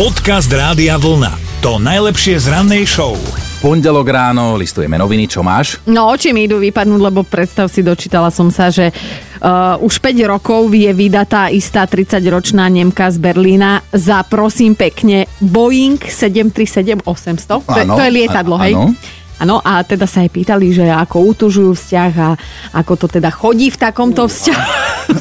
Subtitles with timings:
[0.00, 1.60] Podcast Rádia Vlna.
[1.60, 3.20] To najlepšie z rannej show.
[3.60, 5.76] Pondelok ráno, listujeme noviny, čo máš?
[5.84, 10.24] No oči mi idú vypadnúť, lebo predstav si, dočítala som sa, že uh, už 5
[10.24, 17.60] rokov je vydatá istá 30-ročná Nemka z Berlína za, prosím pekne, Boeing 737-800.
[17.60, 18.72] To, je- Áno, to je lietadlo, a- hej?
[18.80, 18.96] áno.
[19.40, 22.28] Áno, a teda sa jej pýtali, že ako utužujú vzťah a
[22.76, 24.64] ako to teda chodí v takomto vzťahu.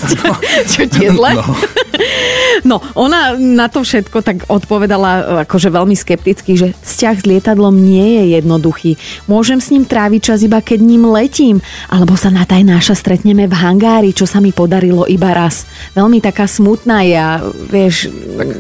[0.75, 1.39] Čo ti je zle?
[1.39, 1.43] No.
[2.63, 8.19] No, ona na to všetko tak odpovedala akože veľmi skepticky, že vzťah s lietadlom nie
[8.19, 8.91] je jednoduchý.
[9.29, 13.47] Môžem s ním tráviť čas iba keď ním letím, alebo sa na taj náša stretneme
[13.47, 15.65] v hangári, čo sa mi podarilo iba raz.
[15.95, 18.11] Veľmi taká smutná je a vieš,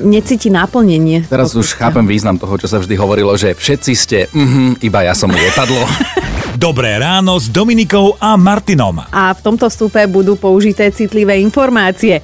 [0.03, 1.27] necíti naplnenie.
[1.27, 5.13] Teraz už chápem význam toho, čo sa vždy hovorilo, že všetci ste, mhm, iba ja
[5.13, 5.83] som lietadlo.
[6.59, 8.99] Dobré ráno s Dominikou a Martinom.
[8.99, 12.19] a v tomto vstupe budú použité citlivé informácie.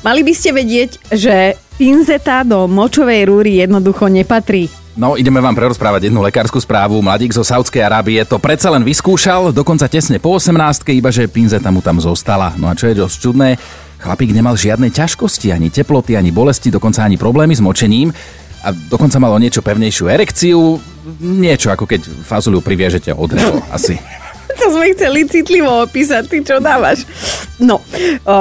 [0.00, 4.72] Mali by ste vedieť, že pinzeta do močovej rúry jednoducho nepatrí.
[4.96, 6.96] No, ideme vám prerozprávať jednu lekárskú správu.
[7.04, 10.56] Mladík zo Saudskej Arábie to predsa len vyskúšal, dokonca tesne po 18
[10.96, 12.56] iba že pinzeta mu tam zostala.
[12.56, 13.60] No a čo je dosť čudné,
[14.00, 18.16] chlapík nemal žiadne ťažkosti, ani teploty, ani bolesti, dokonca ani problémy s močením
[18.64, 20.80] a dokonca mal o niečo pevnejšiu erekciu,
[21.20, 24.00] niečo ako keď fazuliu priviažete od drevo, asi.
[24.54, 27.04] To sme chceli citlivo opísať, ty čo dávaš?
[27.54, 27.78] No,
[28.26, 28.34] o,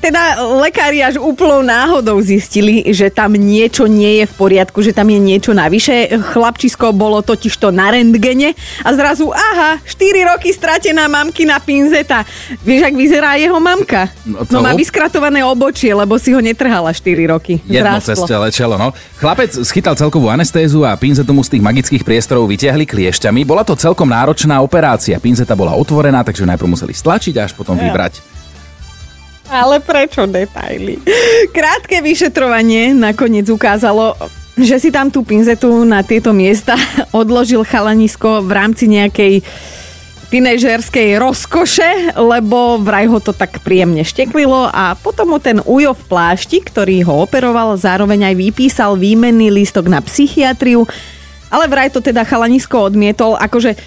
[0.00, 5.12] teda lekári až úplnou náhodou zistili, že tam niečo nie je v poriadku, že tam
[5.12, 6.08] je niečo navyše.
[6.32, 9.92] Chlapčisko bolo totiž to na rentgene a zrazu, aha, 4
[10.32, 12.24] roky stratená mamkina pinzeta.
[12.64, 14.08] Vieš, ak vyzerá jeho mamka?
[14.24, 17.60] No to- No má vyskratované obočie, lebo si ho netrhala 4 roky.
[17.62, 18.08] Jedno Zrástlo.
[18.08, 18.88] cez celé čelo, no.
[19.20, 23.44] Chlapec schytal celkovú anestézu a pinzetu mu z tých magických priestorov vyťahli kliešťami.
[23.44, 25.20] Bola to celkom náročná operácia.
[25.20, 28.24] Pinzeta bola otvorená, takže najprv museli stlačiť až potom vybrať.
[29.46, 30.98] Ale prečo detaily?
[31.54, 34.18] Krátke vyšetrovanie nakoniec ukázalo,
[34.58, 36.74] že si tam tú pinzetu na tieto miesta
[37.14, 39.44] odložil chalanisko v rámci nejakej
[40.26, 46.02] tínežerskej rozkoše, lebo vraj ho to tak príjemne šteklilo a potom mu ten ujo v
[46.10, 50.82] plášti, ktorý ho operoval, zároveň aj vypísal výmenný lístok na psychiatriu,
[51.46, 53.78] ale vraj to teda chalanisko odmietol, akože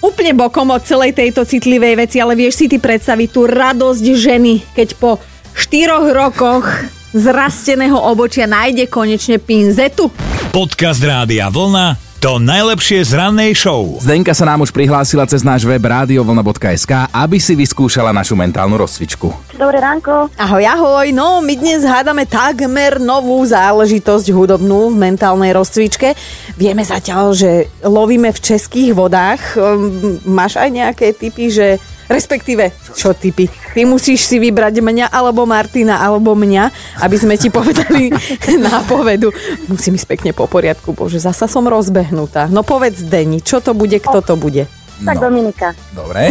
[0.00, 4.54] úplne bokom od celej tejto citlivej veci, ale vieš si ty predstaviť tú radosť ženy,
[4.74, 5.20] keď po
[5.54, 6.66] štyroch rokoch
[7.12, 10.08] zrasteného obočia nájde konečne pinzetu.
[10.50, 12.09] Podcast Rádia Vlna.
[12.20, 13.96] To najlepšie z rannej show.
[13.96, 19.32] Zdenka sa nám už prihlásila cez náš web radiovlna.sk, aby si vyskúšala našu mentálnu rozcvičku.
[19.56, 20.28] Dobré ránko.
[20.36, 26.12] Ahoj, ahoj, no my dnes hádame takmer novú záležitosť hudobnú v mentálnej rozcvičke.
[26.60, 29.56] Vieme zatiaľ, že lovíme v českých vodách.
[29.56, 33.46] Um, Máš aj nejaké typy, že respektíve, čo typy?
[33.46, 38.10] Ty musíš si vybrať mňa, alebo Martina, alebo mňa, aby sme ti povedali
[38.66, 39.30] nápovedu.
[39.70, 42.50] Musím ísť pekne po poriadku, bože, zasa som rozbehnutá.
[42.50, 44.66] No povedz Deni, čo to bude, kto to bude?
[45.00, 45.32] Tak No.
[45.32, 45.72] Dominika.
[45.96, 46.28] Dobre.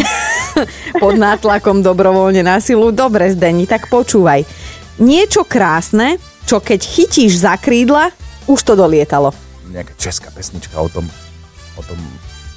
[1.02, 2.94] pod nátlakom dobrovoľne na silu.
[2.94, 4.46] Dobre, Zdeni, tak počúvaj.
[5.02, 8.14] Niečo krásne, čo keď chytíš za krídla,
[8.46, 9.34] už to dolietalo.
[9.70, 11.06] Nejaká česká pesnička o tom,
[11.78, 11.98] o tom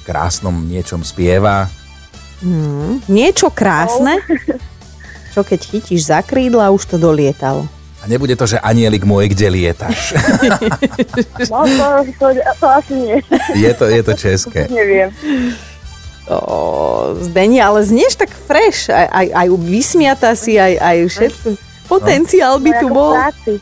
[0.03, 1.69] krásnom niečom spieva.
[3.05, 4.19] Niečo krásne,
[5.31, 7.65] čo keď chytíš za krídla, už to dolietalo.
[7.99, 10.11] A nebude to, že anielik môj, kde lietaš.
[11.47, 13.17] No to, to, to asi nie.
[13.55, 14.67] je, to, je to české.
[14.67, 15.09] Neviem.
[16.25, 21.47] O, Zdeni, ale znieš tak fresh, aj, aj, aj vysmiata si, aj, aj všetko.
[21.85, 23.11] Potenciál by No, tu v bol.
[23.13, 23.53] práci.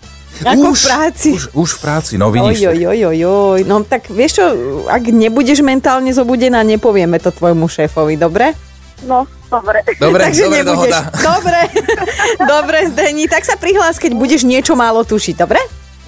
[0.42, 1.30] Ako v už, práci.
[1.32, 2.66] Už, už v práci, no vidíš.
[2.66, 3.60] oj, oj, oj, oj.
[3.62, 4.46] No tak vieš čo,
[4.88, 8.58] ak nebudeš mentálne zobudená, nepovieme to tvojmu šéfovi, dobre?
[9.02, 9.82] No, dobre.
[9.98, 10.72] Dobre, Takže dobre, nebudeš.
[10.72, 11.00] dohoda.
[11.32, 11.60] Dobre,
[12.54, 13.26] dobre, Zdeni.
[13.26, 15.62] Tak sa prihlás, keď budeš niečo málo tušiť, dobre?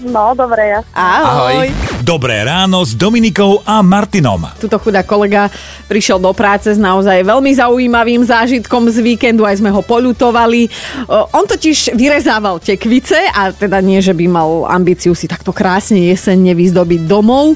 [0.04, 0.80] No, dobre, ja.
[0.92, 1.64] Ahoj.
[1.64, 1.68] Ahoj.
[2.04, 4.52] Dobré ráno s Dominikou a Martinom.
[4.60, 5.48] Tuto chudá kolega
[5.88, 10.68] prišiel do práce s naozaj veľmi zaujímavým zážitkom z víkendu, aj sme ho polutovali.
[11.08, 16.52] On totiž vyrezával tekvice a teda nie, že by mal ambíciu si takto krásne jesenne
[16.52, 17.56] vyzdobiť domov.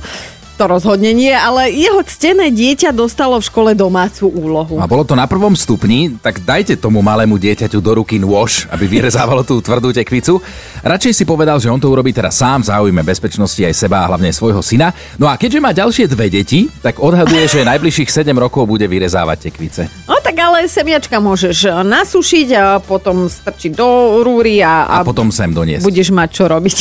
[0.57, 4.81] To rozhodne nie, ale jeho ctené dieťa dostalo v škole domácu úlohu.
[4.81, 8.89] A bolo to na prvom stupni, tak dajte tomu malému dieťaťu do ruky nôž, aby
[8.89, 10.41] vyrezávalo tú tvrdú tekvicu.
[10.81, 14.33] Radšej si povedal, že on to urobí teraz sám, záujme bezpečnosti aj seba a hlavne
[14.33, 14.89] svojho syna.
[15.21, 19.53] No a keďže má ďalšie dve deti, tak odhaduje, že najbližších 7 rokov bude vyrezávať
[19.53, 19.85] tekvice.
[20.09, 23.85] No tak ale semiačka môžeš nasušiť a potom strčiť do
[24.25, 25.85] rúry a, A potom sem doniesť.
[25.85, 26.77] budeš mať čo robiť.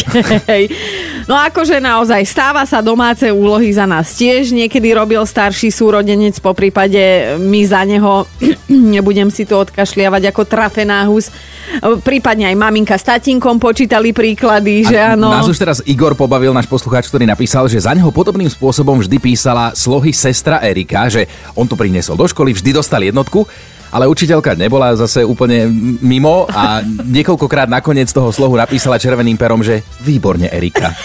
[1.26, 4.54] No akože naozaj stáva sa domáce úlohy za nás tiež.
[4.54, 8.30] Niekedy robil starší súrodenec, po prípade my za neho
[8.94, 11.34] nebudem si to odkašliavať ako trafená hus.
[12.06, 15.34] Prípadne aj maminka s tatinkom počítali príklady, že áno.
[15.34, 19.18] Nás už teraz Igor pobavil, náš poslucháč, ktorý napísal, že za neho podobným spôsobom vždy
[19.18, 21.26] písala slohy sestra Erika, že
[21.58, 23.50] on to priniesol do školy, vždy dostal jednotku,
[23.90, 25.68] ale učiteľka nebola zase úplne
[26.00, 30.92] mimo a niekoľkokrát nakoniec toho slohu napísala červeným perom, že výborne Erika.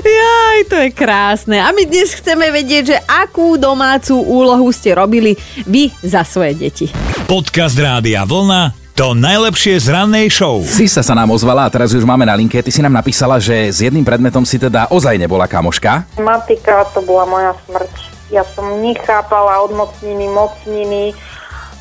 [0.00, 1.62] Jaj, to je krásne.
[1.62, 5.38] A my dnes chceme vedieť, že akú domácu úlohu ste robili
[5.68, 6.86] vy za svoje deti.
[7.30, 10.60] Podcast Rádia Vlna to najlepšie z rannej show.
[10.60, 12.60] Sisa sa nám ozvala a teraz už máme na linke.
[12.60, 16.04] Ty si nám napísala, že s jedným predmetom si teda ozaj nebola kamoška.
[16.20, 18.19] Matika to bola moja smrť.
[18.30, 21.14] Ja som nechápala odmocniny, mocniny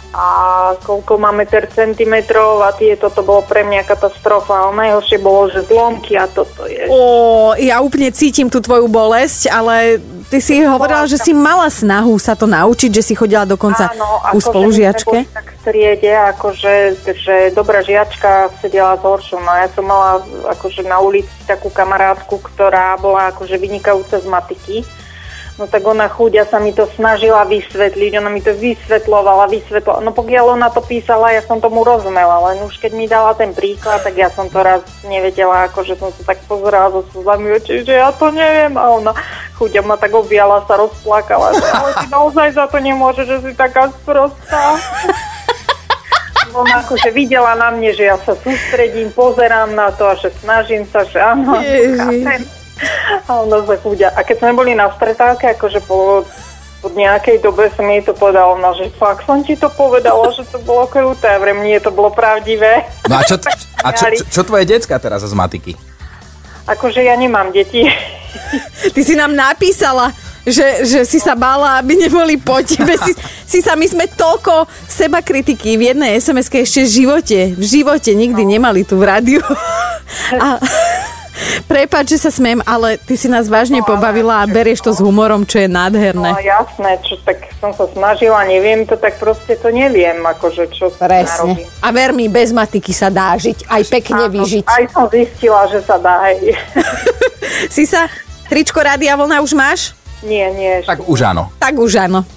[0.09, 0.27] a
[0.81, 4.65] koľko má meter centimetrov a tieto to bolo pre mňa katastrofa.
[4.65, 6.89] Ale najhoršie bolo, že zlomky a toto je.
[6.89, 10.01] Ó, ja úplne cítim tú tvoju bolesť, ale
[10.33, 14.25] ty si hovorila, že si mala snahu sa to naučiť, že si chodila dokonca Áno,
[14.33, 15.29] ku spolužiačke.
[15.29, 16.73] boli Tak v triede, akože,
[17.05, 19.37] že dobrá žiačka sedela s horšou.
[19.37, 20.25] No ja som mala
[20.57, 24.77] akože na ulici takú kamarátku, ktorá bola akože vynikajúca z matiky.
[25.59, 30.07] No tak ona chudia sa mi to snažila vysvetliť, ona mi to vysvetlovala, vysvetlovala.
[30.07, 33.51] No pokiaľ ona to písala, ja som tomu rozumela, len už keď mi dala ten
[33.51, 37.83] príklad, tak ja som to raz nevedela, akože som sa tak pozerala so slzami očí,
[37.83, 38.79] že ja to neviem.
[38.79, 39.11] A ona
[39.59, 43.51] chudia ma tak objala, sa rozplakala, že ale ty naozaj za to nemôžeš, že si
[43.51, 44.79] taká sprostá.
[46.49, 50.81] Ona akože videla na mne, že ja sa sústredím, pozerám na to a že snažím
[50.89, 52.58] sa, že áno, Ježiš.
[53.09, 54.13] A sa chudia.
[54.13, 56.21] A keď sme boli na stretávke, akože po,
[56.81, 60.45] po nejakej dobe som jej to povedala, ona, že fakt som ti to povedala, že
[60.49, 61.25] to bolo kruté.
[61.29, 62.85] A vrem, nie, to bolo pravdivé.
[63.09, 63.41] No a čo,
[63.85, 65.73] a čo, čo, čo tvoje decka teraz z matiky?
[66.69, 67.89] Akože ja nemám deti.
[68.93, 70.13] Ty si nám napísala,
[70.45, 72.95] že, že si sa bála, aby neboli po tebe.
[73.01, 73.13] Si,
[73.45, 78.11] si sa, my sme toľko seba kritiky v jednej SMS-ke ešte v živote, v živote
[78.13, 78.51] nikdy No.
[78.57, 79.41] nemali tu v rádiu.
[80.33, 80.57] A,
[81.65, 84.99] Prepač, že sa smiem, ale ty si nás vážne No, pobavila a berieš to s
[84.99, 86.29] humorom, čo je No nádherné.
[86.41, 91.55] jasné, čo, tak som sa snažila, neviem to, tak proste to neviem, akože čo Presne.
[91.55, 91.67] narobím.
[91.79, 94.65] A ver mi, bez matiky sa dá žiť, aj pekne Áno, vyžiť.
[94.65, 96.53] Aj som zistila, že sa dá, hej.
[97.69, 98.07] Si sa,
[98.47, 99.79] tričko Rádia Vlna už máš?
[100.19, 101.43] Nie, nie, ešte Tak už áno.
[101.55, 102.27] Tak už áno.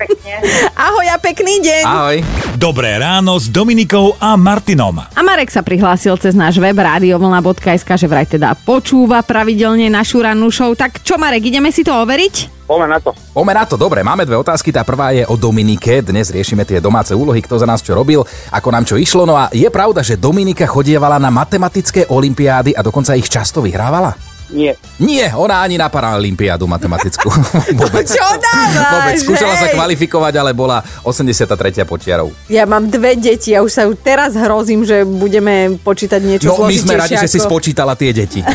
[0.00, 0.32] pekne.
[0.88, 1.82] Ahoj a pekný deň.
[1.84, 2.16] Ahoj.
[2.56, 5.04] Dobré ráno s Dominikou a Martinom.
[5.04, 10.48] A Marek sa prihlásil cez náš web radiovlna.sk, že vraj teda počúva pravidelne našu rannú
[10.48, 10.72] show.
[10.72, 12.64] Tak čo Marek, ideme si to overiť?
[12.64, 13.12] Poďme na to.
[13.12, 14.72] Poďme na to, dobre, máme dve otázky.
[14.72, 16.00] Tá prvá je o Dominike.
[16.00, 19.28] Dnes riešime tie domáce úlohy, kto za nás čo robil, ako nám čo išlo.
[19.28, 24.35] No a je pravda, že Dominika chodievala na matematické olimpiády a dokonca ich často vyhrávala?
[24.46, 24.78] Nie.
[24.96, 27.26] Nie, ona ani na paralimpiádu matematickú.
[27.82, 28.06] Vôbec.
[28.06, 29.14] Čo dávaš, Vôbec.
[29.18, 31.50] Skúšala sa kvalifikovať, ale bola 83.
[31.82, 32.30] počiarou.
[32.46, 36.76] Ja mám dve deti a už sa teraz hrozím, že budeme počítať niečo No, my
[36.78, 38.40] sme radi, že si ako- spočítala tie deti.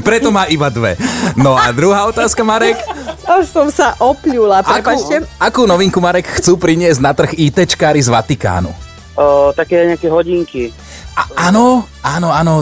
[0.00, 0.96] Preto má iba dve.
[1.34, 2.78] No a druhá otázka, Marek.
[3.24, 5.16] Až som sa opľula, Akú, prepačte.
[5.40, 8.70] akú novinku, Marek, chcú priniesť na trh ITčkári z Vatikánu?
[9.14, 10.74] O, také nejaké hodinky.
[11.14, 12.54] A, áno, áno, áno,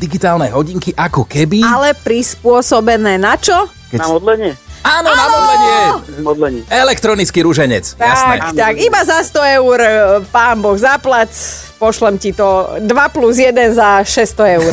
[0.00, 1.60] digitálne hodinky ako keby...
[1.60, 3.68] Ale prispôsobené na čo?
[3.92, 3.98] Keď...
[4.00, 4.52] Na modlenie?
[4.86, 5.78] Áno, na modlenie!
[6.24, 6.62] Modlenie.
[6.72, 8.34] Elektronický rúženec, jasné.
[8.40, 9.90] Tak, tak, iba za 100 eur, e,
[10.32, 11.28] pán Boh zaplac,
[11.76, 14.72] pošlem ti to 2 plus 1 za 600 eur.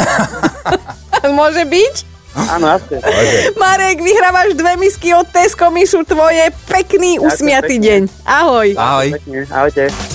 [1.40, 1.96] Môže byť?
[2.36, 3.00] Áno, jasne.
[3.56, 6.52] Marek, vyhrávaš dve misky od Tesco, sú tvoje.
[6.68, 8.02] Pekný, usmiatý deň.
[8.28, 8.76] Ahoj.
[8.76, 9.08] Ahoj.
[9.16, 10.15] Pekne, ahojte.